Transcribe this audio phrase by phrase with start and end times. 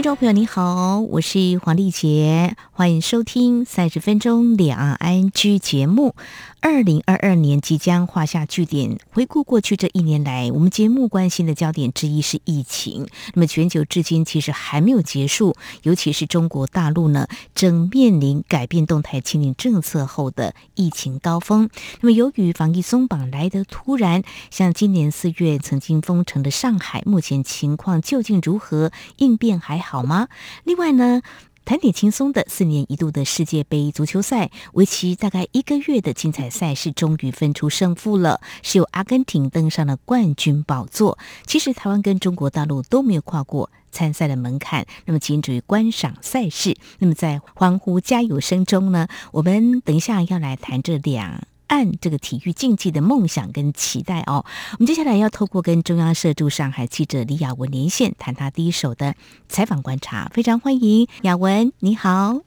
[0.00, 6.14] 听众朋友，你好，我是黄丽杰，欢迎收听三十分钟两岸 ING 节目。
[6.62, 13.06] 二零二二年即将画下句点，回顾过去这一年来，我们节目关心的焦点之一是疫情。
[13.34, 21.70] 那么全球至今其实还没有结束，尤其是中国大陆呢，正面临改变动态清零政策后的疫情高峰。
[22.02, 28.92] 那么由于防疫松绑来得突然，像今年四月曾经封城的上海，目前情况究竟如何？
[29.16, 30.28] 应变还好好吗？
[30.62, 31.20] 另外呢，
[31.64, 41.18] 谈点轻松的，四年一度的世界杯足球赛，为期大概一个月的精彩赛事，终于分出胜负了，是由阿根廷登上了冠军宝座。
[41.44, 46.76] 其实台湾跟中国大陆都没有跨过参赛的门槛，那么仅止于观赏赛事。
[47.00, 51.42] 那么在欢呼加油声中呢，我们等一下要来谈这两。
[51.70, 59.14] 按这个体育竞技的梦想跟期待哦，我们接下来要透过跟中央社驻上海记者李雅文连线，谈他第一手的
[59.48, 60.28] 采访观察。
[60.34, 62.40] 非常欢迎雅文，你好，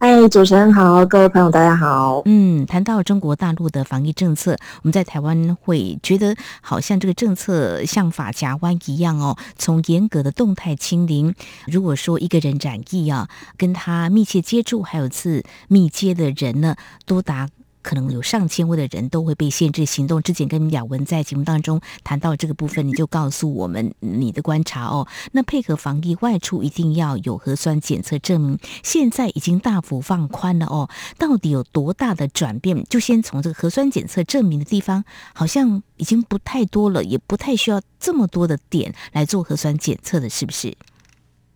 [0.00, 2.22] 嗨，主持人好，各位朋友大家好。
[2.24, 11.32] 嗯，谈到中国大陆的防疫政策，我们在台湾会觉得好像这个政策像法夹弯一样哦，从严格的动态清零，
[11.68, 16.74] 如果说一个人染疫啊，跟他密切接触还有次密接的人呢，
[17.06, 17.48] 多达。
[17.82, 20.22] 可能有上千位的人都会被限制行动。
[20.22, 25.06] 之前跟雅文在节目当中谈到这个部分，你就告诉我们你的观察哦。
[25.32, 30.88] 那配合防疫外出一定要有核酸检测证明，现在已经大幅放宽了哦。
[31.18, 32.84] 到底有多大的转变？
[32.84, 40.76] 就先从这个核酸检测证明的地方，好像已经不太多了，也不太需要这么多的点来做核酸检测的，是不是？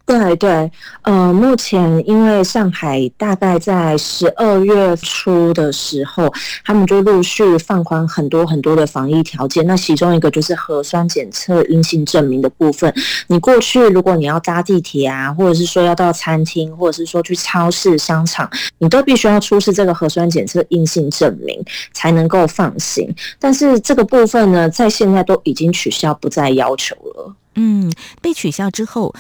[0.06, 6.30] 对对，呃，目前因为上海大概在十二月初的时候，
[6.62, 9.66] 他们就陆续放宽很多很多的防疫条件。
[9.66, 12.94] 那其中一个就是核酸检测阴性证明的部分。
[13.28, 21.58] 你过去如果你要搭地铁啊，或者是说要到餐厅，或者是说去超市、商场，你都必须要出示这个核酸检测阴性证明
[21.94, 23.10] 才能够放行。
[23.40, 27.34] 但是这个部分呢，在现在都已经取消，不再要求了。
[27.54, 29.14] 嗯，被取消之后。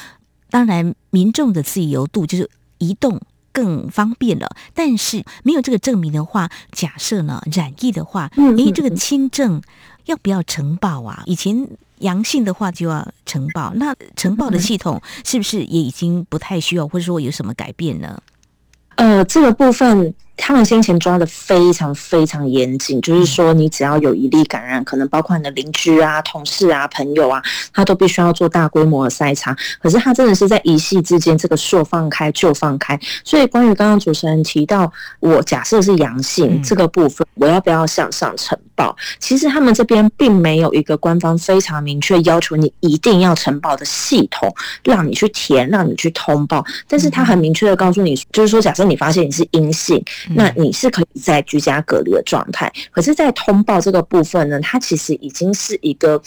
[0.54, 2.48] 当然，民众的自由度就是
[2.78, 3.20] 移动
[3.50, 4.54] 更方便了。
[4.72, 9.60] 但是没有这个证明的话，假设呢染疫的话，诶，这个轻症
[10.04, 11.24] 要不要呈报啊？
[11.26, 11.66] 以前
[11.98, 18.22] 阳性的话就要呈报，那呈报的系统是不是也已经不太需要，或者说有什么改变呢？
[18.94, 20.14] 呃，这个部分。
[20.36, 29.56] 他们先前抓得非常非常严谨，就是说你只要有一例感染，可能包括你的邻居啊、同事啊、朋友啊，他都必须要做大规模的筛查。
[29.80, 32.98] 可是他真的是在一夕之间，这个说放开就放开。
[33.24, 38.94] 所以关于刚刚主持人提到，我假设是阳性这个部分，我要不要向上呈报？
[39.20, 44.52] 其实他们这边并没有一个官方非常明确要求你一定要呈报的系统，
[44.82, 46.64] 让你去填，让你去通报。
[46.88, 50.04] 但是他很明确的告诉你，就是说，假设你发现你是阴性。
[50.30, 56.20] 那你是可以在居家隔离的状态，可是，在通报这个部分呢，它其实已经是一个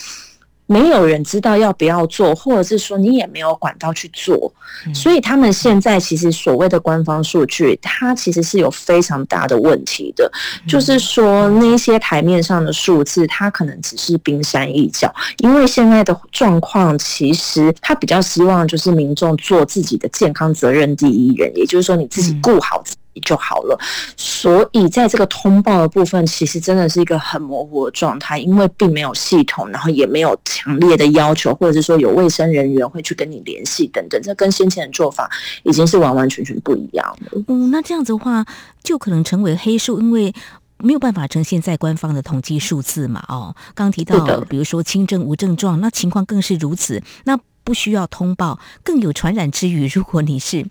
[0.66, 4.52] 没有人知道要不要做，或者是说你也没有管道去做，
[4.94, 10.30] 所以他们现在其实所谓的官方数据，它其实是有非常大的问题的，
[10.68, 22.98] 就是说那些台面上的数字，它可能只是冰山一角，因为现在的状况其实他比较希望就是民众做自己的健康责任第一人，也就是说你自己顾好自己。
[23.20, 23.78] 就好了，
[24.16, 35.30] 所以在这个通报的部分，其实真的是一个很模糊的状态，因为并没有系统，然后也没有强烈的要求，或者是说有卫生人员会去跟你联系等等，这跟先前的做法
[35.62, 37.42] 已经是完完全全不一样了。
[37.48, 38.44] 嗯，那这样子的话，
[38.82, 40.32] 就可能成为黑数，因为
[40.78, 43.24] 没有办法呈现在官方的统计数字嘛。
[43.28, 49.88] 哦，刚提到，比如说轻症无症状，那情况更是如此，那不需要通报，更有传染之余。
[49.88, 50.64] 如果你是。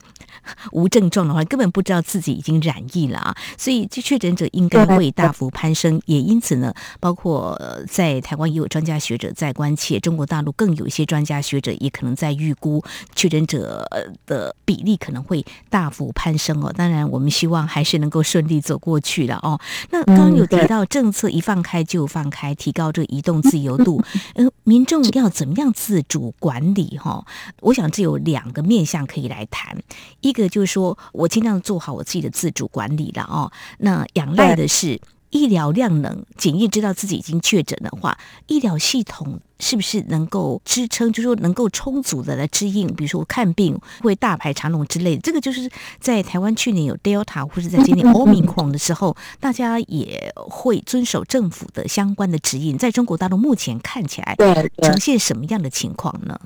[0.71, 3.35] 无症状的话，根本不知道自己已经染疫了啊！
[3.57, 6.01] 所以，这确诊者应该会大幅攀升。
[6.05, 7.59] 也因此呢，包括
[7.89, 12.83] 在台湾也有专家学者在关切，中国大陆更有一些专家学者也可能在预估
[13.15, 13.87] 确诊者
[14.25, 16.71] 的比例可能会大幅攀升哦。
[16.71, 19.59] 当然，我们希望还是能够顺利走过去了哦。
[19.91, 24.01] 那刚刚有提到政策一放开就放开，提高这个移动自由度，
[24.35, 26.97] 呃，民众要怎么样自主管理？
[26.97, 27.25] 哈，
[27.61, 29.77] 我想这有两个面向可以来谈。
[30.21, 33.51] 一个就是说，我尽量做好我自己的自主管理了哦。
[33.79, 34.99] 那仰赖的是
[35.29, 38.17] 医疗量能，检验知道自己已经确诊的话，
[38.47, 45.21] 医疗系统是不是能够支撑，就是说能够充足的来支应，比如说看病会大排长龙之类的。
[45.21, 45.69] 这个就是
[45.99, 52.77] 在台湾去年有 Delta 或者在今年 Omicron 的时候，大家也会遵守政府的相关的指引。
[52.77, 54.35] 在中国大陆目前看起来，
[54.81, 56.39] 呈现什么样的情况呢？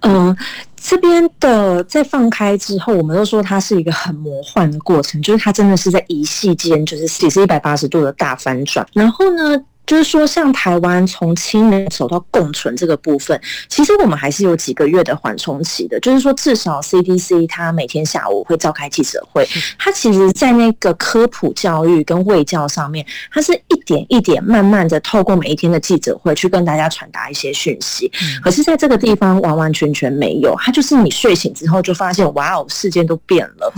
[0.00, 0.36] 嗯、呃，
[0.76, 8.86] 这边的在放开之后，我们都说它是一个很魔幻的过程，就是它真的是在一系间，就是也是一百八十度的大反转。
[8.92, 13.38] 然后呢，就是说，像台湾从清零走到共存这个部分，
[13.68, 15.98] 其实我们还是有几个月的缓冲期的。
[16.00, 19.46] 就是说，至少 CDC 它每天下午会召开记者会，
[19.78, 28.10] 它其实在那个科普教育跟卫教上面，它是一点一点慢慢的透过每一天的记者会去跟大家传达一些讯息。
[28.42, 33.72] 可是，在这个地方完完全全没有，它就是你睡醒之后就发现，哇哦，世界都变了。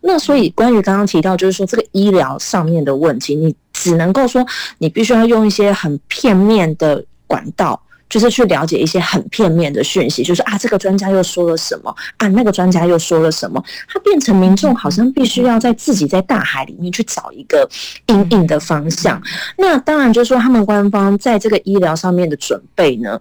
[0.00, 3.54] 那所以，关于刚刚提到，就是说这个医疗上面的问题，你。
[3.78, 4.44] 只能够说，
[4.78, 17.68] 你必须要用一些很片面的管道，就是去了解一些很片面的讯息，就是啊，这个专家又说了什么啊，那个专家又说了什么，他变成民众好像必须要在自己在大海里面去找一个
[18.06, 19.22] 因应的方向。
[19.56, 23.20] 那当然就是说，他们官方在这个医疗上面的准备呢。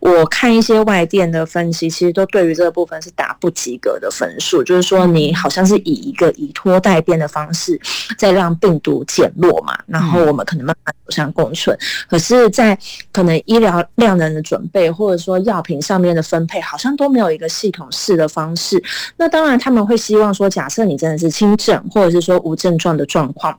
[0.00, 7.80] 我看一些外电的分析，其实都对于这个部分是打不及格的分数，就是说你好像是以一个以拖代变的方式，
[8.18, 11.76] 在让病毒减弱嘛，然后我们可能慢慢走向共存。
[12.08, 12.76] 可是，在
[13.12, 18.82] 可能医疗量能的准备，或者说药品上面的分配，好像都没有一个系统式的方式。
[19.16, 23.56] 那当然他们会希望说，假设你真的是轻症，或者是说无症状的状况。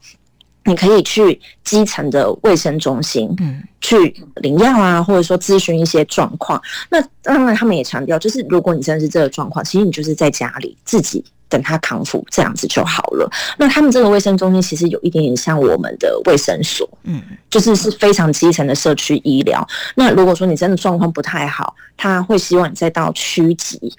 [0.65, 6.61] 你可以去基层的卫生中心，嗯，去领药啊，或者说咨询一些状况。
[6.89, 13.29] 那当然，他们也强调，就是如果你真的是这个状况，其实你就是在家里自己等他康复，这样子就好了。
[13.57, 19.67] 那他们这个卫生中心其实有一点点像我们的卫生所，嗯，就是是非常基层的社区医疗。
[19.95, 23.93] 那如果说你真的状况不太好，他会希望你再到区级。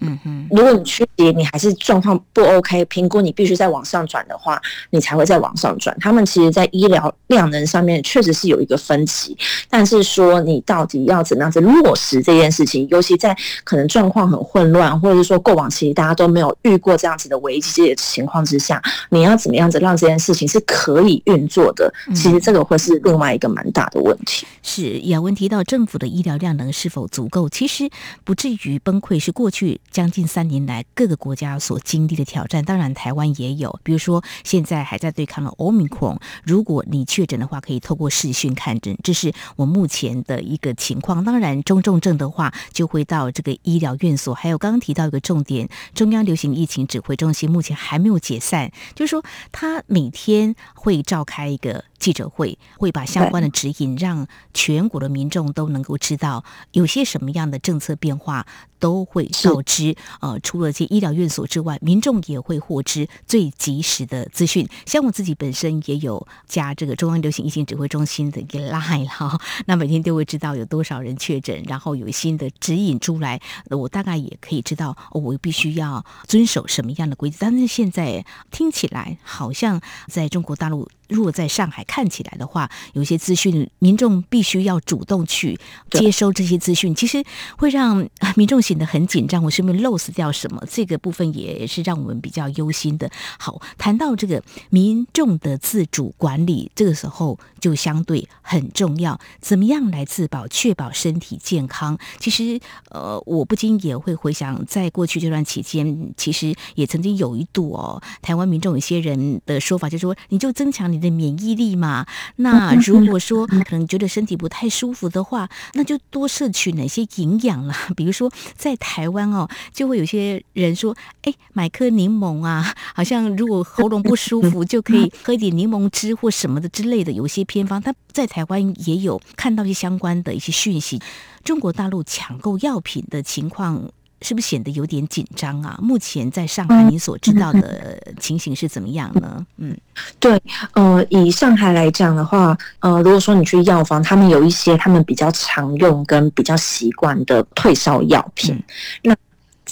[0.00, 4.60] 嗯哼，如果你区级你还是状况不 OK，评估你必须再往上转的话，
[4.90, 5.96] 你才会再往上转。
[6.00, 9.36] 他们其实，在医疗量能上面确实是有一个分歧，
[9.68, 21.92] 但是说你到底要怎样子落实这件事情，尤其在可能状况很混乱，或者是说过往其实大家都没有遇过这样子的危机的情况之下，你要怎么样子让这件事情是可以运作的？
[22.14, 24.46] 其实这个会是另外一个蛮大的问题。
[24.62, 27.88] 是雅文提到政府的医疗量能是否足够，其实
[28.24, 29.80] 不至于崩溃，是过去。
[29.90, 33.78] 将近三年来，各个国家所经历的挑战，当然台湾也有。
[33.82, 41.24] 比如说，现在还在对抗的 Omicron，如果你确诊的话，可以透过视讯看诊，这是我目前的一个情况。
[41.24, 44.34] 当然，中重症的话，就会到这个医疗院所。
[44.34, 51.84] 还有刚刚提到一个重点，中央流行疫情指挥中心目前还没有解散，就是说，他每天会召开一个。
[52.00, 56.42] 记者会会把相关的指引让全国的民众都能够知道，
[56.72, 58.46] 有些什么样的政策变化
[58.80, 59.94] 都会告知。
[60.20, 64.66] 呃，除了这些医疗院所之外，民众也会获知最及时的资讯。
[64.86, 73.38] 像我自己本身也有加这个中央流行疫情指挥中心的一个 line 哈， 那每天都会知道有多少人确诊，然后有新的指引出来，
[73.68, 77.36] 我大概也可以知道我必须要遵守什么样的规则。
[77.40, 80.88] 但是现在听起来好像在中国大陆。
[81.10, 85.58] 如果在上海看起来的话，有些资讯民众必须要主动去
[85.90, 87.22] 接收这些资讯，其实
[87.58, 90.64] 会让 民众显得很紧张，我是不是 lose 掉什么？
[90.70, 93.10] 这个部分也是让我们比较忧心的。
[93.38, 99.18] 好，谈到这个民众的自主管理，这个时候就相对很重要。
[99.40, 101.98] 怎么样来自保，确保身体健康？
[102.18, 117.74] 其实，呃，我不禁也会回想，在过去这段期间，其实也曾经有一度哦，台湾民众有些人的说法就是说，你就增强你的免疫力嘛，那如果说可能觉得身体不太舒服的话，那就多摄取哪些营养啦。
[117.96, 127.12] 比如说在台湾哦，就会有些人说，哎，买颗柠檬啊， 好像如果喉咙不舒服， 就可以喝一点柠檬汁或什么的之类的。
[127.12, 131.00] 有些偏方，他在台湾也有看到一些相关的一些讯息。
[131.42, 133.90] 中国大陆抢购药品的情况。
[134.22, 135.78] 是不是显得有点紧张啊？
[135.82, 139.46] 目前在上海，你所知道的情形是怎么样呢？
[139.56, 139.76] 嗯，
[140.18, 140.40] 对，
[140.74, 148.64] 呃，以上海来讲的话，呃，如果说你去药房，他们有一些他们比较常用跟比较习惯的退烧药品，嗯、
[149.04, 149.16] 那。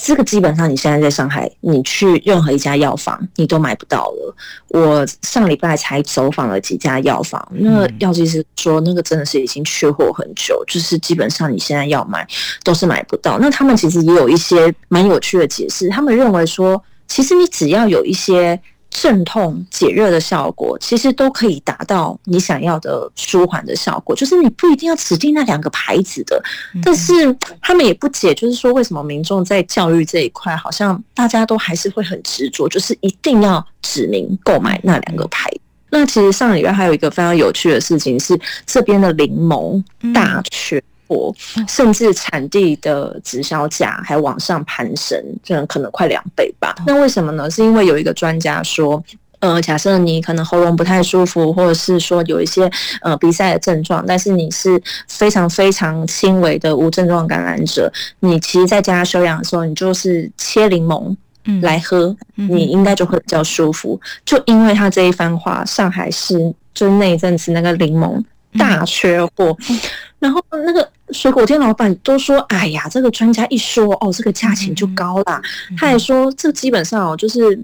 [0.00, 4.34] 这个基本上，你现在在上海，你去任何一家药房，你都买不到了。
[4.68, 12.26] 我上礼拜才走访了几家药房，那药剂师说，那个真的是已经缺货很久，就是基本上你现在要买
[12.62, 13.38] 都是买不到。
[13.38, 18.58] 那他们其实也有一些蛮有趣的解释，他们认为说，其实你只要有一些
[18.90, 24.14] 镇痛解热的效果，其实都可以达到你想要的舒缓的效果。
[24.16, 26.42] 就是你不一定要指定那两个牌子的，
[26.82, 27.12] 但是
[27.60, 35.50] 他们也不解，就是说为什么民众在教育这一块，好像大家都还是会很执着，就是一定要指明购买那两个牌。
[35.90, 40.82] 那其实上礼拜还有一个非常有趣的事情是，这边的柠檬大缺。
[41.66, 46.74] 甚至产地的直销价还往上攀升，这可能快两倍吧。
[46.86, 47.50] 那为什么呢？
[47.50, 49.02] 是因为有一个专家说，
[49.40, 52.70] 呃，假设你可能喉咙不太舒服，或者是说有一些
[53.02, 61.16] 呃鼻塞的症状，但是你是非常非常轻微的无症状感染者，你其实在家休养的时候，你就是切柠檬
[61.62, 63.98] 来喝，你应该就会比较舒服。
[64.24, 68.22] 就因为他这一番话，上海市就那一阵子那个柠檬
[68.58, 69.56] 大缺货，
[70.18, 70.88] 然后那个。
[71.10, 75.40] 水果店老板都说：“哎呀，这个专家一说哦，这个价钱就高啦。
[75.70, 77.58] 嗯”他还说：“这基本上哦，就是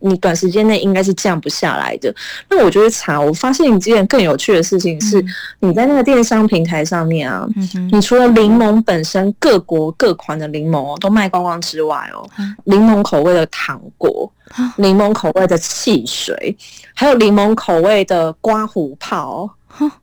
[0.00, 2.12] 你短时间内应该是降不下来的。”
[2.50, 5.24] 那我觉得查，我发现一件更有趣的事情是，
[5.60, 7.46] 你在那个电商平台上面啊，
[7.92, 12.28] 你除了柠檬本身各国各款的柠檬哦都卖光光之外哦，
[12.64, 14.28] 柠檬口味的糖果、
[14.74, 16.56] 柠檬口味的汽水，
[16.92, 19.48] 还有柠檬口味的刮胡泡。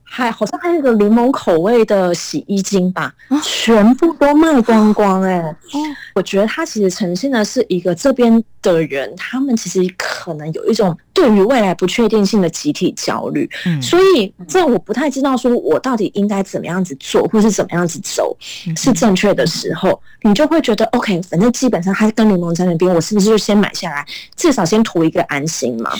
[0.04, 5.56] 还好像还有一个柠檬口味的洗衣精吧，全部都卖光光哎、欸！
[6.16, 13.50] 我觉得它其实呈现的是一个这边的人，他们其实可能有一种对于未来不确定性的集体焦虑。
[13.82, 18.36] 所以这我不太知道说我到底应该怎么样子做，或是怎么样子走
[18.76, 24.06] 是正确的时候，你就会觉得 OK，反正基本上它跟柠檬在那边，我是不是就先买下来，
[24.36, 25.92] 至少先图一个安心嘛？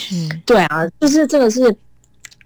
[0.46, 1.76] 对啊，就是这个是。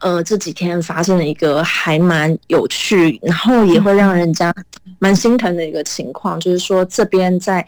[0.03, 4.53] 呃，这几天发生了一个还蛮有趣，然后也会让人家
[4.99, 7.65] 蛮心疼的一个情况，就是说这边在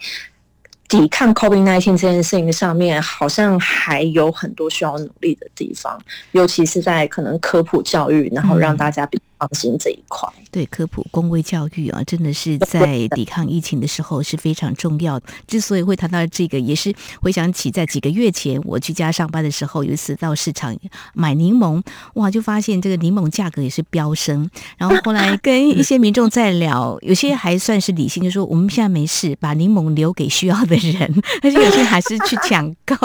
[0.87, 5.99] 抵抗 COVID-19 这件事情上面，好像还有很多需要努力的地方，
[6.33, 9.19] 尤其是在可能科普教育，然后让大家比。
[9.37, 15.27] 放心这一块，对科普公卫教育啊，真的是在 抵抗疫情的时候是非常重要的。
[15.47, 20.75] 之所以会谈到这个，也是回想起在几个月前我居家上班的时候，有一次到市场
[21.13, 21.81] 买柠檬，
[22.13, 24.49] 哇，就发现这个柠檬价格也是飙升。
[24.77, 31.23] 然后后来跟一些民众在聊，有些还算是理性，就说我们现在没事，把柠檬留给需要的人。
[31.41, 32.95] 但是有些还是去抢购，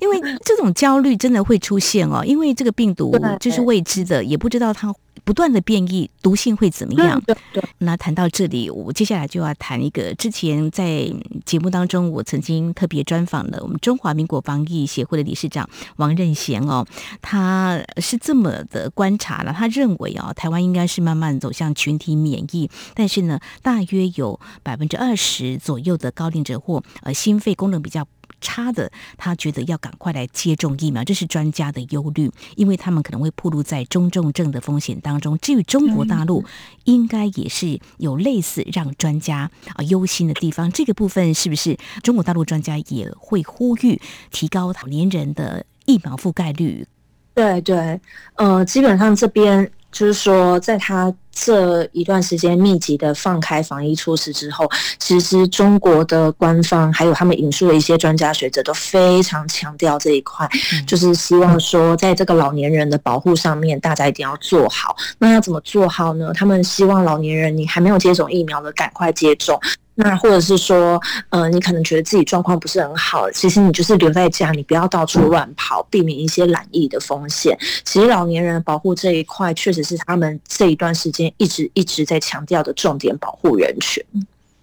[0.00, 4.92] 因为这种焦虑真的会出现哦，因为这个病毒就是未知的，也不知道它。
[5.28, 7.20] 不断的变异，毒性会怎么样？
[7.26, 7.62] 对对。
[7.76, 11.12] 那谈到这里，我接下来就要谈一个之前在
[11.44, 16.86] 节目当中，我曾经特别专访了我们中华民国防疫协会的理事长王任贤哦，
[17.20, 28.08] 他是这么的观察了，他认为哦，台湾应该是慢慢走向群体免疫，但是呢，大约有百分之二十左右的高龄者或呃心肺功能比较。
[28.40, 35.38] 差的，他觉得要赶快来接种疫苗，这是专家的忧虑，因为他们可能会暴露在中重症的风险当中。
[35.38, 36.44] 至于中国大陆，
[36.84, 40.70] 应该也是有类似让专家啊忧心的地方。
[40.70, 46.86] 这个部分是不是中国大陆专家也会呼吁提高老年人的疫苗覆盖率？
[47.34, 48.00] 对对，
[48.36, 49.70] 呃，基本上这边。
[49.90, 54.68] 就是说，在他这一段时间密集的放开防疫措施之后，
[54.98, 60.48] 其实中国的官方还有他们引述的一些专家学者都非常强调这一块，
[60.86, 64.94] 就是希望说，在这个老年人的保护上面，大家一定要做好。
[65.18, 66.32] 那要怎么做好呢？
[66.34, 69.58] 他们希望老年人，你还没有接种疫苗的，赶快接种。
[70.00, 71.00] 那或者是说，
[71.30, 77.58] 呃，你可能觉得自己状况不是很好，其实你就是留在家，你不要到处乱跑，避免一些懒疫的风险。
[77.84, 84.00] 其实老年人保护这一块，确实是他们这一段时间一直一直在强调的重点保护人群。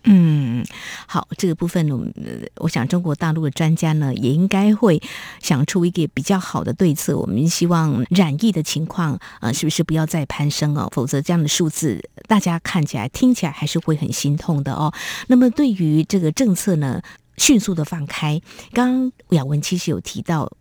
[0.07, 0.63] 嗯，
[1.07, 1.97] 好，这个部分呢，
[2.57, 5.01] 我想中国大陆的专家呢，也应该会
[5.41, 7.17] 想出一个比较好的对策。
[7.17, 10.88] 我们希望染疫的情况，呃，是不是不要再攀升哦？
[10.93, 14.93] 否则这样的数字，大家看起来、听起来还是会很心痛的哦。
[15.27, 17.01] 那么对于这个政策呢，
[17.38, 18.39] 迅速的放开，
[18.74, 20.51] 刚刚雅文其实有提到，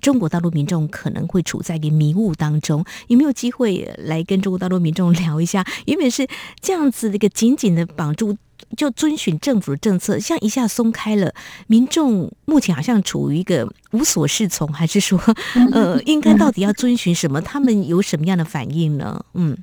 [0.00, 5.66] 中国大陆民众可能会处在一个迷雾当中，有没有机会来跟中国大陆民众聊一下？
[5.84, 6.26] 原本是
[6.62, 8.38] 这样子的一个紧紧的绑住。
[8.76, 11.32] 就遵循政府的政策，像一下松开了，
[11.66, 15.18] 民众目前好像处于一个无所适从，还是说，
[15.72, 17.40] 呃， 应该到底要遵循什么？
[17.40, 19.24] 他们有什么样的反应呢？
[19.34, 19.56] 嗯，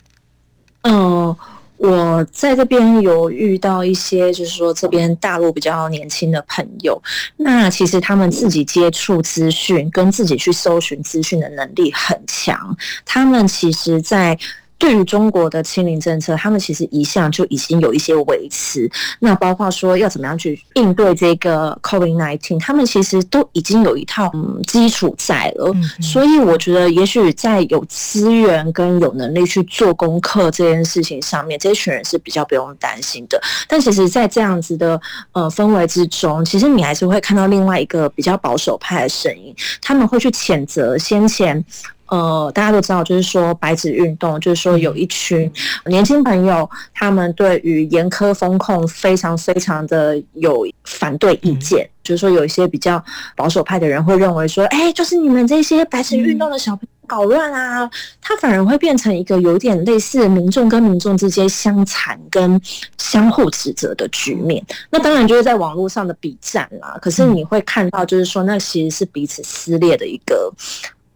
[0.82, 1.38] 呃，
[1.78, 7.02] 我在这边有遇到一些，就是说这边大陆比较年轻的朋友，
[7.38, 12.76] 那其实他们自己接触资讯跟自己去搜寻资讯的能力很强，
[13.06, 14.38] 他们其实，在。
[14.78, 18.90] 对于中国的清零政策，他们其实一向就已经有一些维持。
[19.20, 25.74] 那包括说要怎么样去应对这个 COVID-19，他们其实都已经有一套嗯基础在了。
[26.02, 33.42] 所以我觉得，也许在有资源跟有能力去做功课这件事情上面，这群人是比较不用担心的。
[33.68, 35.00] 但其实，在这样子的
[35.32, 41.64] 呃氛围之中，其实你还是会看到另外一个比较保守派的声音，他们会去谴责先前。
[42.08, 45.52] 呃，大家都知道，就是说白纸运动，就是说有一群
[45.86, 51.90] 年轻朋友，他们对于严苛风控非常非常的有反对意见。
[52.04, 53.04] 就是说，有一些比较
[53.36, 57.90] 保守派的人会认为说，哎，就是你们这些白纸运动的小朋友搞乱啊，
[58.22, 62.62] 他反而会变成一个有点类似民众跟民众之间相残跟
[62.98, 64.66] 相互指责的局面。
[64.90, 66.98] 那当然就是在网络上的比战啦。
[67.02, 70.50] 可是你会看到，就是说，那其实是彼此撕裂的一个。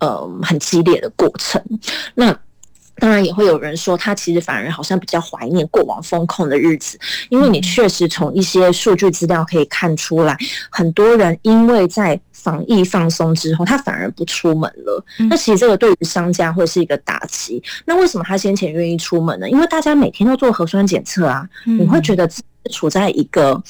[0.02, 1.64] 呃，很激烈的过程。
[2.16, 2.38] 那
[2.96, 10.38] 当然也会有人说，他其实反而好像比较怀念过往风控的日子，因为你确实从一些数据资料可以看出来，
[10.70, 15.04] 很多人因为在防疫放松之后，他反而不出门了。
[15.30, 17.64] 那其实这个对于商家会是一个打击。
[17.86, 19.50] 那为什么他先前愿意出门呢？
[19.50, 23.62] 因为大家每天都做核酸检测啊，你会觉得自己处在一个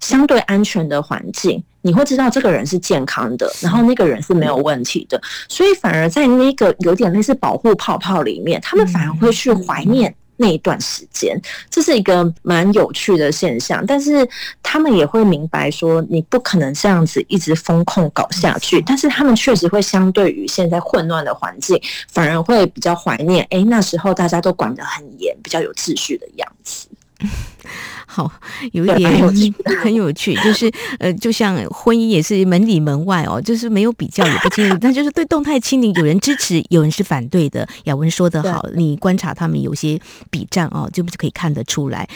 [0.00, 1.62] 相对安全的环境。
[1.86, 11.38] 你会知道这个人是健康的，然后那个人是没有问题的，所以反而在那个有点类似保护泡泡里面，他们反而会去怀念那一段时间，
[11.68, 13.84] 这是一个蛮有趣的现象。
[13.86, 14.26] 但是
[14.62, 18.80] 他们也会明白说，你不可能这样子一直风控搞下去。
[18.80, 26.88] 但是他们确实会相对于现在混乱的环境，反而会比较怀念，哎，那时候大家都管得很严，比较有秩序的样子。
[28.06, 28.30] 好，
[28.72, 29.10] 有一点
[29.82, 37.66] 很有趣，就是呃，就像婚姻也是门里门外哦，就是没有比较也不清楚，但就是对动态清零，有人支持，有人是反对的。
[37.84, 39.98] 雅文说得好，你观察他们有些
[40.30, 42.08] 比战哦，就可以看得出来。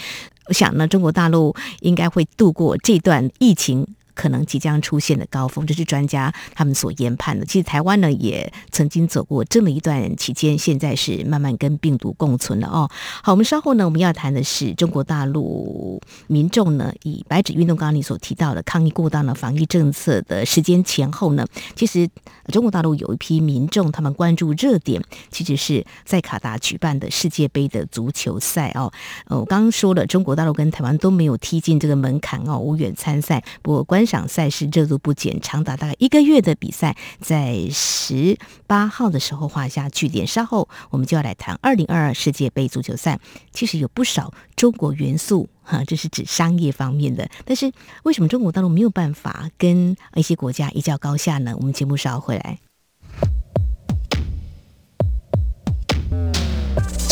[0.45, 3.85] 我想呢，中国大陆应该会度过这段疫情。
[4.19, 7.45] 可能即将出现的高峰，这是专家他们所研判的。
[7.45, 12.91] 其实台湾呢，也曾经走过这么一段期间，现在是慢慢跟病毒共存了哦。
[13.23, 22.05] 好，我们稍后呢，我们要谈的是中国大陆民众呢，以白纸运动刚刚你所提到的抗议过当的防疫政策的时间前后呢，其实
[22.51, 25.01] 中国大陆有一批民众，他们关注热点，
[25.31, 28.91] 其实是在卡达举办的世界杯的足球赛哦。
[29.27, 33.41] 呃，我刚刚说了，中国大陆跟台湾都没有踢进这个门槛哦，无缘参赛。
[33.61, 34.08] 不过关。
[34.09, 40.25] 场赛事热度不减，长达大概一个月的比赛，在十八号的时候画下句点。
[40.25, 43.19] 稍后我们就要来谈二零二二世界杯足球赛，
[43.51, 47.29] 其实有不少中国元素哈，这是指商业方面的。
[47.45, 47.71] 但是
[48.03, 51.55] 为什么中国大陆没有办法跟一些国家一较高下呢？
[51.57, 52.68] 我们节目稍后回来。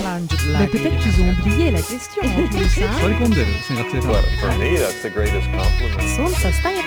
[0.00, 2.80] For me, that's qu'ils ont oublié la question en plus.
[2.80, 2.88] Hein?
[6.16, 6.84] Солнце ставит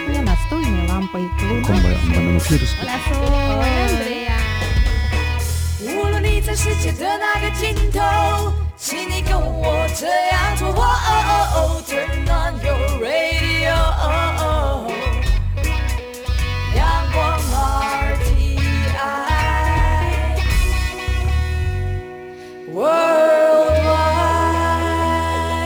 [12.28, 13.43] on your radio。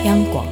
[0.06, 0.46] 央广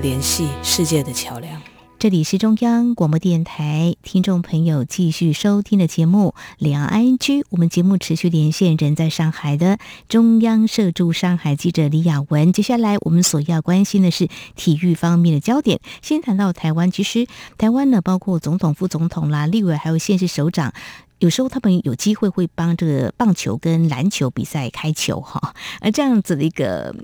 [0.00, 1.60] 联系世界的桥梁。
[1.98, 7.16] 这里是中央广播电台，听众朋友继续收听的节目《两岸 ING》。
[7.48, 12.52] 我们节目持续连线人在上海的中央社驻上海记者李雅文。
[12.52, 15.80] 接下来我们所要关心的是体育方面的焦点。
[16.02, 17.26] 先谈到台湾，其实
[17.56, 20.74] 台湾呢，包括总统、副总统啦、立委，还有县市首长。
[21.18, 26.94] 有时候他们有机会会帮这个棒球跟篮球比赛开球哈，而这样子的一个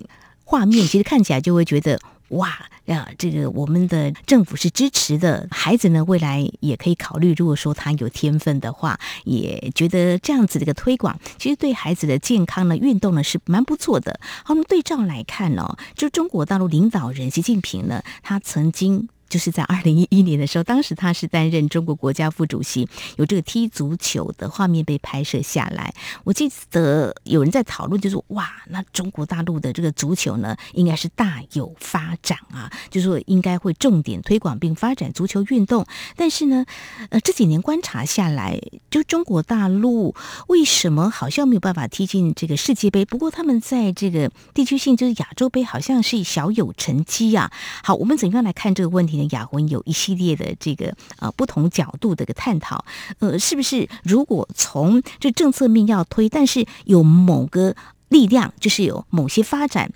[0.45, 1.99] 画面，其实看起来就会觉得
[2.29, 2.53] 哇
[2.87, 14.21] 呀，这个我们的政府是支持的，孩子呢未来也可以考虑，如果说他有天分的话，也觉得这样子的一个推广，其实对孩子的健康呢、运动呢是蛮不错的。
[14.45, 19.09] 好，我们对照来看、哦，就中国大陆领导人习近平呢，他曾经。
[19.33, 25.95] 就是在二零一一年的时候，当时他是担任中国国家副主席，有这个踢足球的画面被拍摄下来。
[26.25, 35.87] 我记得有人在讨论，就是哇，那中国大陆的这个足球呢，应该是大有发展啊，就是说应该会重点推广并发展足球运动。
[36.15, 36.67] 但是呢，
[37.09, 40.15] 呃，这几年观察下来，就中国大陆
[40.49, 43.07] 为什么好像没有办法踢进这个世界杯？
[43.07, 47.51] 不过他们在这个地区性就是亚洲杯，好像是小有成绩啊。
[47.83, 49.22] 好，我们怎样来看这个问题？
[49.31, 52.85] 雅文有一系列的这个呃不同角度的个探讨。
[53.19, 57.75] 呃，是不是如果从这政策面要推，但是有某个
[58.09, 59.91] 力量，就是有某些发展？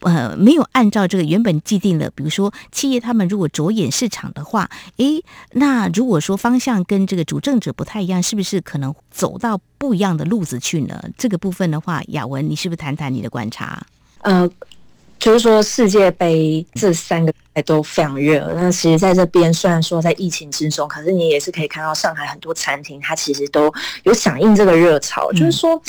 [0.00, 10.98] 呃，没有按照这个原本既定的，比如说企业他们如果着眼市场的话，诶，那如果说方向跟这个主政者不太一样，是不是可能走到不一样的路子去呢？
[11.18, 13.86] 这个部分的话，雅文，你是不是谈谈你的观察？
[14.22, 14.48] 呃，
[15.20, 17.32] 就是说世界杯这三个
[17.64, 25.80] 都非常热，那其实在这边虽然说在疫情之中，可是你也是可以看到上海很多餐厅，它其实都有响应这个热潮，就是说。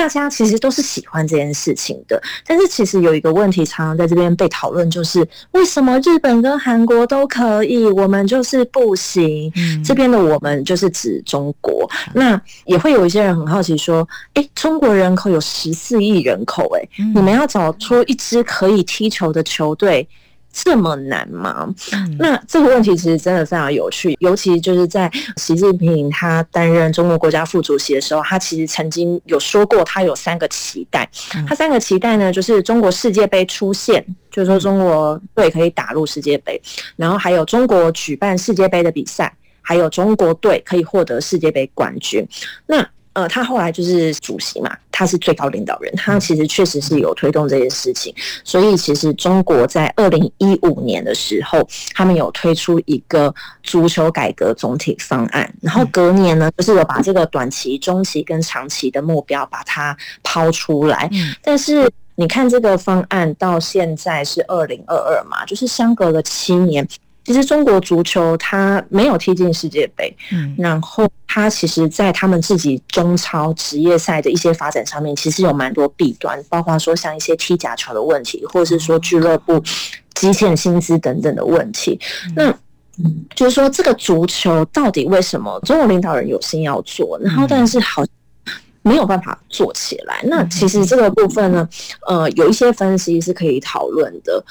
[0.00, 9.52] 大家其实都是喜欢这件事情的，但是其实有一个问题常常在这边被讨论，就是为什么日本跟韩国都可以，我们就是不行？
[9.56, 11.86] 嗯、这边的我们就是指中国。
[12.06, 20.08] 嗯、那也会有一些人很好奇说，哎，中国人口有十四亿人口，哎，你们要找出一支可以踢球的球队，
[20.52, 21.72] 这么难吗？
[21.92, 31.08] 嗯、那这个问题其实真的非常有趣，尤其就是在习近平他担任中国国家副主席的时候，他其实曾经有说过，他有三个期待。
[31.36, 36.60] 嗯、他三个期待呢，就是中国世界杯出现，就是说中国队可以打入世界杯，
[36.96, 39.32] 然后还有中国举办世界杯的比赛，
[39.62, 42.26] 还有中国队可以获得世界杯冠军。
[42.66, 48.14] 那呃，他后来就是主席嘛，他是最高领导人，他其实确实是有推动这件事情。
[48.44, 61.10] 所以，其实中国在二零一五年的时候，他们有推出一个足球改革总体方案，然后隔年呢，就是有把这个短期、中期跟长期的目标把它抛出来。
[61.42, 66.86] 但是，你看这个方案到现在是二零二二嘛，就是相隔了七年。
[67.30, 79.62] 其实中国足球它没有踢进世界杯，嗯，然后它其实，在他们自己中超职业赛的一些发展上面，其实有蛮多弊端，包括说像一些踢假球的问题，或者是说俱乐部
[80.14, 82.00] 积欠薪资等等的问题。
[82.34, 82.52] 那
[83.36, 88.02] 就是说，这个足球到底为什么中国领导人有心要做，然后但是好
[88.82, 90.20] 没有办法做起来？
[90.24, 91.68] 那其实这个部分呢，
[92.08, 94.44] 呃，有一些分析是可以讨论的，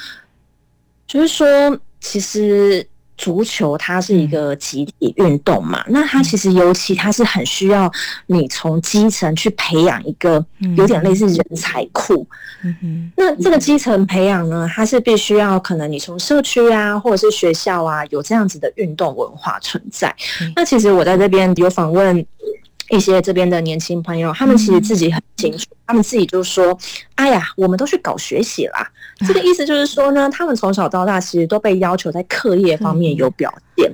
[1.06, 1.78] 就是说。
[2.00, 2.86] 其实
[3.18, 7.92] 足球它是一个集体运动嘛，嗯、那它其实尤其它是很需要
[8.28, 10.44] 你从基层去培养一个
[10.78, 12.26] 有点类似人才库。
[12.62, 20.14] 嗯哼，那这个基层培养呢，它是必须要可能你从社区啊，或者是学校啊，有这样子的运动文化存在。
[20.42, 22.26] 嗯、那其实我在这边有访问。
[22.90, 26.78] 一些这边的年轻朋友，他们其实自己很清楚，他们自己就说
[27.16, 28.90] ：“哎呀，我们都去搞学习啦。”
[29.28, 33.92] 这个意思就是说呢，他们从小到大其实都被要求在课业方面有表现，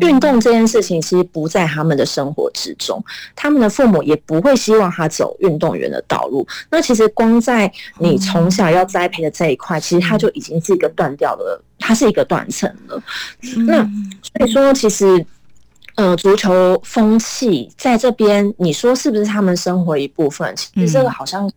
[0.00, 3.02] 运动这件事情其实不在他们的生活之中，
[3.34, 6.46] 他们的父母也不会希望他走运动员的道路。
[6.70, 13.02] 那其实光在你从小要栽培的这一块，其实他就已经是一个断掉了，它是一个断层了。
[13.66, 13.82] 那
[14.22, 15.26] 所以说，其实。
[15.96, 20.54] 呃，足球风气在这边，你说是不是他们生活一部分？
[20.54, 21.50] 其实这个好像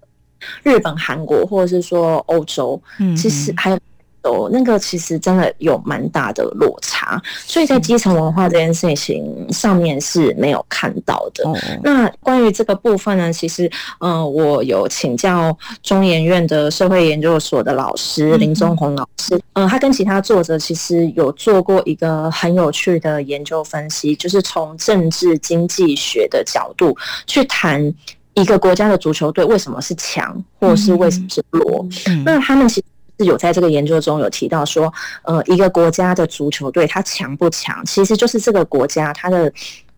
[0.63, 3.78] 日本、韩国，或者是说欧洲，嗯，其实还有。
[4.23, 11.43] 哦，那个其实真的有蛮大的落差，所以在基层文化这件事情上面是没有看到的。
[11.45, 13.65] 嗯、那关于这个部分呢，其实，
[13.99, 27.93] 嗯、呃，我有请教中研院的社会研究所的老师林宗宏老师，嗯、呃，他跟其他作者其实有做过一个很有趣的研究分析，就是从政治经济学的角度去谈
[28.34, 31.88] 一个国家的足球队为什么是强，或是为什么是弱。
[32.08, 32.84] 嗯、那他们其实。
[33.19, 34.91] 是有在这个研究中有提到说，
[35.23, 39.51] 呃，一个国家的足球队它强不强，其实就是这个国家它的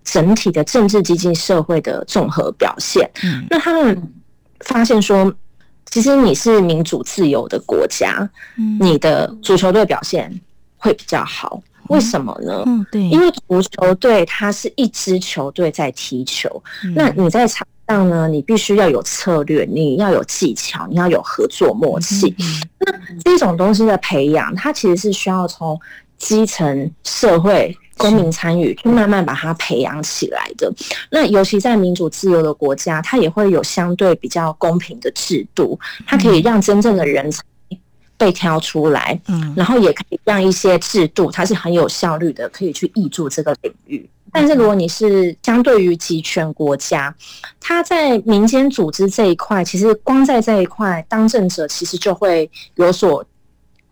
[0.04, 3.08] 整体的政治经济社会的综合表现。
[3.24, 4.12] 嗯，那他们
[4.62, 5.32] 发现说，
[5.92, 10.42] 其实你是民主自由的国家，嗯，你的足球队表现
[10.78, 11.62] 会比较好。
[11.90, 12.64] 为什么呢？
[12.66, 16.62] 嗯，对，因为足球队它是一支球队在踢球，
[16.96, 17.68] 那你在场。
[17.92, 22.34] 样呢，你必须要有策略，你要有技巧，你要有合作默契。
[22.80, 22.92] 那
[23.24, 25.80] 这种东西的培养，它其实是需要从
[26.18, 30.72] 基层社会公民参与，去慢慢把它培养起来的。
[31.10, 37.44] 那尤其在民主自由的国家，它也会有相对比较公平的制度，它可以让真正的人才
[38.18, 44.08] 被挑出来，嗯，然后也可以让一些制度，它是很有效率的，可以去挹注这个领域。
[44.32, 47.13] 但是如果你是相对于集权国家，
[47.60, 53.26] 它在民间组织这一块，其实光在这一块，当政者其实就会有所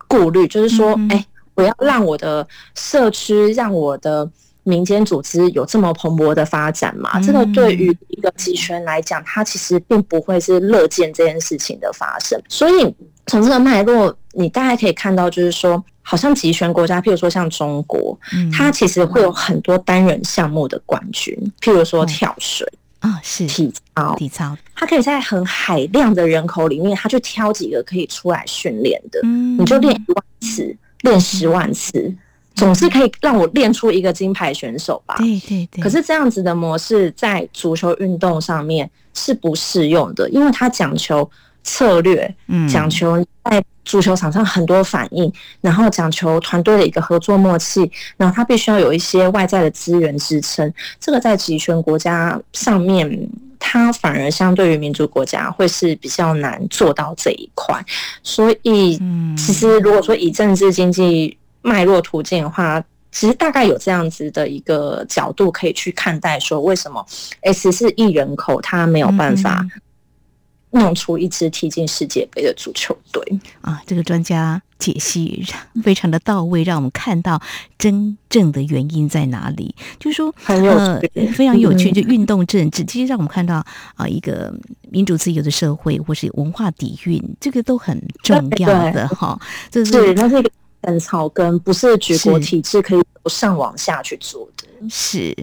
[0.08, 4.30] 顾虑，就是说，哎、欸，我要让我的社区，让我的。
[4.62, 7.20] 民间组织有这么蓬勃的发展嘛？
[7.20, 12.40] 这个对于一个集权来讲，它其实并不会是乐见这件事情的发生。
[12.48, 12.94] 所以
[13.26, 18.18] 从这个脉络，你大概可以看到，就是说，好像集权国家，譬如说像中国，
[18.52, 22.66] 它其实会有很多单人项目的冠军，譬如说跳水
[23.00, 23.46] 啊，是。
[23.46, 32.14] 体操，体操，它可以在很海量的人口里面，它就挑几个可以出来训练的，你就练一万次，练十万次。
[32.60, 35.16] 总是可以让我练出一个金牌选手吧？
[35.18, 35.82] 对对对。
[35.82, 41.28] 可是这样子的模式在足球运动上面是不适用的，因为它讲求
[41.64, 50.72] 策略，嗯，讲求在足球场上很多反应，然后讲求团队的一个合作默契，然后它必须要有一些外在的资源支撑。
[51.00, 57.84] 这个在集权国家上面，它反而相对于民主国家会是比较难做到这一块。
[58.22, 58.98] 所以，
[59.36, 67.04] 其实如果说以政治经济脉络途径的话，其实大概有这样子的一个角度可以去看待，说为什么
[67.52, 69.66] 十四亿人口他没有办法
[70.70, 73.82] 弄出一支踢进世界杯的足球队啊？
[73.84, 75.44] 这个专家解析
[75.82, 77.42] 非常的到位，让我们看到
[77.76, 79.74] 真正的原因在哪里。
[79.98, 81.00] 就是说，呃，
[81.34, 84.54] 非常有趣， 就运动政治，其实让我们看到啊，一个
[84.88, 89.36] 民主自由的社会或是文化底蕴，这个都很重要的哈。
[89.68, 90.48] 这是那这个。
[90.82, 95.36] 很草根，不是举国体制可以由上往下去做的，是。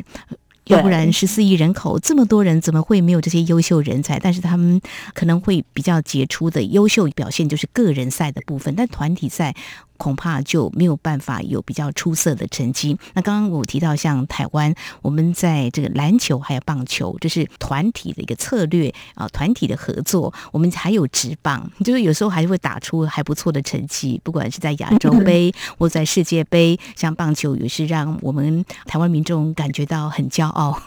[0.65, 4.19] 要不然十四亿人口这么多人，怎么会没有这些优秀人才？
[4.19, 4.81] 但是他们
[5.13, 9.55] 可能会比较杰出的优秀表现就是个人赛的部分，但团体赛。
[9.97, 12.97] 恐怕就没有办法有比较出色的成绩。
[13.13, 20.33] 那刚刚我提到，像台湾，我们在这个篮球还有棒球，这是团体的一个策略啊，团体的合作。
[20.51, 30.81] 我们还有职棒，就是有时候还是会打出还不错的成绩，不管是在亚洲杯或在世界杯，像棒球也是让我们台湾民众感觉到很骄傲。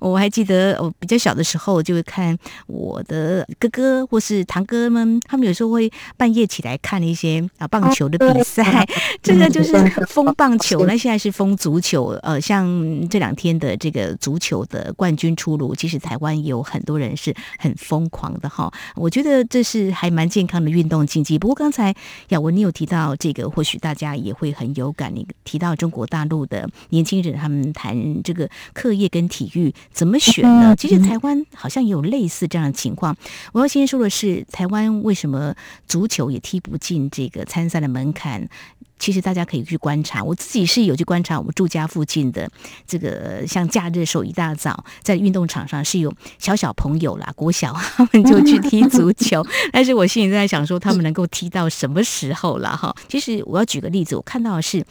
[0.00, 8.51] 我还记得我比较小的时候，就会看我的哥哥或是堂哥们，他们有时候会半夜起来看一些啊棒球的比赛。
[8.54, 8.86] 在
[9.22, 9.72] 这个就是
[10.06, 12.08] 风棒球，那现在是风足球。
[12.22, 18.72] 呃，像这两天的这个足球的冠军出炉，其实台湾有很多人是很疯狂的哈。
[18.96, 21.38] 我觉得这是还蛮健康的运动竞技。
[21.38, 21.94] 不过刚才
[22.28, 25.12] 雅文你有提到这个，或许大家也会很有感。
[25.14, 30.74] 你提到中国大陆的年轻人，他们谈这个课业跟体育怎么选呢？
[30.76, 33.16] 其实台湾好像也有类似这样的情况。
[33.52, 35.54] 我要先说的是，台湾为什么
[35.86, 38.41] 足球也踢不进这个参赛的门槛？
[38.98, 42.48] 其实大家可以去观察，我自己是有去观察我们住家附近的
[42.86, 52.94] 这个，像假日的时候一大早在运动场上是有小小朋友啦，国小他们就去踢足球， 但是我心里在想说，他们能够踢到什么时候了哈？
[53.08, 54.84] 其实我要举个例子，我看到的是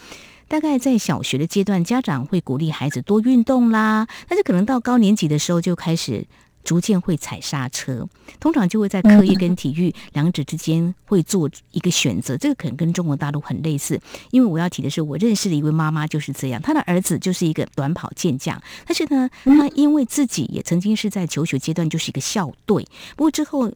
[0.49, 6.25] 大概在小学的阶段，家长会鼓励孩子多运动啦，但是可能到高年级的时候就开始。
[6.63, 8.07] 逐渐会踩刹车，
[8.39, 12.37] 通常就会在科业跟体育 两者之间会做一个选择。
[12.37, 13.99] 这个可能跟中国大陆很类似，
[14.31, 23.71] 因为我要提的是，我认识的一位妈妈就是这样，她的儿子就是一个短跑健将，但是呢，他因为自己也曾经是在求学阶段就是一个校队，不过之后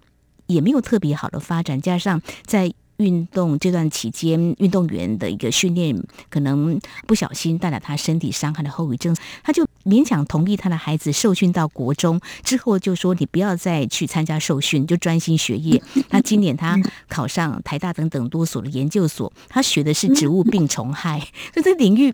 [0.48, 2.74] 也没有特别好的发展，加上在。
[2.98, 15.82] 运动这段期间，运动员的一个训练可能不小心带来他身体伤害的后遗症，他就勉强同意他的孩子受训到国中之后，就说你不要再去参加受训，就专心学业。
[16.10, 21.20] 那今年他考上台大等等多所的研究所，他学的是植物病虫害，
[21.54, 22.14] 所以这领域。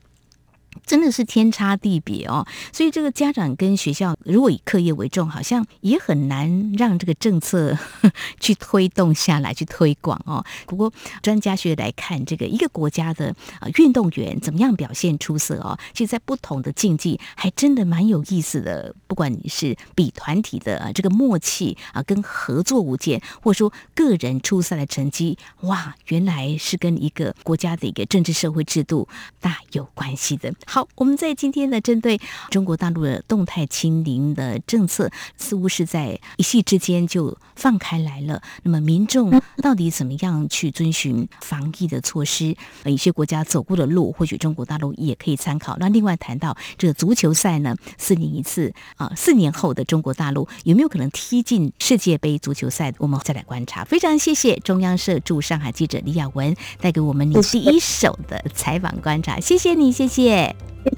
[0.92, 7.78] 真的是天差地别哦，所以这个家长跟学校如果以课业为重，好像也很难让这个政策
[8.42, 10.44] 去推动下来，去推广哦。
[10.68, 18.94] 不过专家学来看，这个一个国家的啊运动员怎么样表现出色哦，其实在不同的竞技还真的蛮有意思的。
[19.08, 29.08] 不管你是比团体的这个默契啊，跟合作无间，或者说个人出赛的成绩，哇，原来是跟一个国家的一个政治社会制度
[29.40, 30.54] 大有关系的。
[30.66, 30.81] 好。
[30.82, 38.42] 好，我们在今天呢，针对中国大陆的动态清零的政策，似乎是在一夕之间就放开来了。
[38.64, 42.56] 那么民众到底怎么样去遵循防疫的措施？
[42.86, 45.78] 一些国家走过的路，或许中国大陆也可以参考。
[45.80, 52.92] 那另外谈到这个足球赛呢，四年一次啊，四年后的中国大陆有没有可能踢进世界杯足球赛？
[52.98, 53.84] 我们再来观察。
[53.84, 60.56] 非常谢谢中央社驻上海记者李雅文带给我们你第一手的采访观察，谢谢你，谢谢。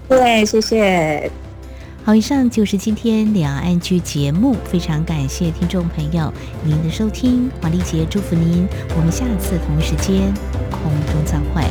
[0.10, 1.32] 谢，谢谢谢。
[2.06, 6.32] 好，以上就是今天两岸剧节目，非常感谢听众朋友
[6.64, 10.34] 您的收听，华丽姐祝福您，我们下次同一时间
[10.70, 11.64] 空中再会。